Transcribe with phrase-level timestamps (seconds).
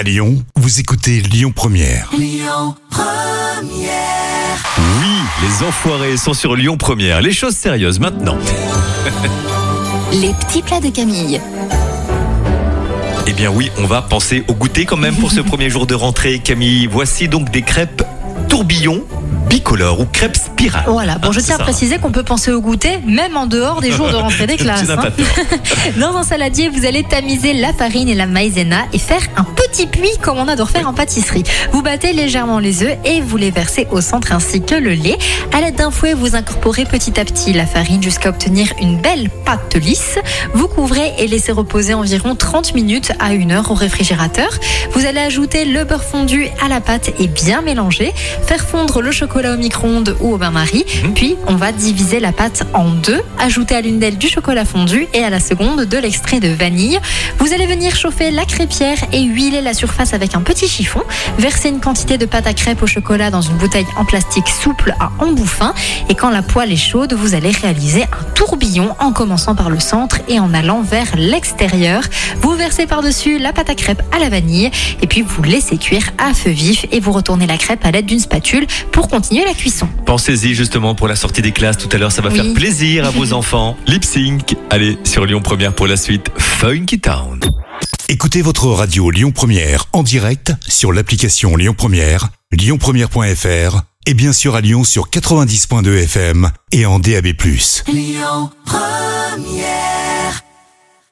[0.00, 2.08] À Lyon, vous écoutez Lyon Première.
[2.14, 2.40] Oui,
[5.42, 7.20] les enfoirés sont sur Lyon Première.
[7.20, 8.38] Les choses sérieuses maintenant.
[10.14, 11.38] Les petits plats de Camille.
[13.26, 15.94] Eh bien oui, on va penser au goûter quand même pour ce premier jour de
[15.94, 16.38] rentrée.
[16.38, 18.02] Camille, voici donc des crêpes
[18.48, 19.04] tourbillon
[19.54, 20.84] bicolore ou crêpes spirale.
[20.86, 21.64] Voilà, bon, Ah, je tiens à ça.
[21.64, 24.88] préciser qu'on peut penser au goûter, même en dehors des jours de rentrée des classes.
[24.88, 25.10] Hein.
[25.98, 29.86] Dans un saladier, vous allez tamiser la farine et la maïzena et faire un petit
[29.86, 31.42] puits comme on adore faire en pâtisserie.
[31.72, 35.18] Vous battez légèrement les œufs et vous les versez au centre ainsi que le lait.
[35.52, 39.28] À l'aide d'un fouet, vous incorporez petit à petit la farine jusqu'à obtenir une belle
[39.44, 40.18] pâte lisse.
[40.54, 44.50] Vous couvrez et laissez reposer environ 30 minutes à 1 heure au réfrigérateur.
[44.92, 48.12] Vous allez ajouter le beurre fondu à la pâte et bien mélanger.
[48.46, 50.84] Faire fondre le chocolat au micro-ondes ou au bain-marie.
[51.14, 53.20] Puis, on va diviser la pâte en deux.
[53.38, 56.98] Ajouter à l'une d'elles du chocolat fondu et à la seconde de l'extrait de vanille.
[57.38, 61.02] Vous allez venir chauffer la crêpière et huiler la surface avec un petit chiffon.
[61.38, 64.94] Verser une quantité de pâte à crêpes au chocolat dans une bouteille en plastique souple
[65.00, 65.74] à embout fin.
[66.08, 69.80] Et quand la poêle est chaude, vous allez réaliser un tourbillon en commençant par le
[69.80, 72.02] centre et en allant vers l'extérieur.
[72.40, 74.70] Vous versez par-dessus la pâte à crêpes à la vanille
[75.02, 78.06] et puis vous laissez cuire à feu vif et vous retournez la crêpe à l'aide
[78.06, 79.88] d'une spatule pour continuer la cuisson.
[80.06, 82.36] Pensez-y justement pour la sortie des classes tout à l'heure, ça va Oui.
[82.36, 83.76] faire plaisir à vos enfants.
[83.86, 84.56] Lip sync.
[84.70, 86.30] Allez, sur Lyon Première pour la suite.
[86.36, 87.40] Funky Town.
[88.08, 94.56] Écoutez votre radio Lyon Première en direct sur l'application Lyon Première, lyonpremière.fr et bien sûr
[94.56, 97.26] à Lyon sur 90.2 FM et en DAB+.
[97.86, 100.19] Lyon Première.